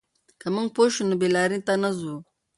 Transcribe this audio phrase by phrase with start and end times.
[0.39, 2.15] که موږ پوه شو، نو بې لارۍ ته نه ځو.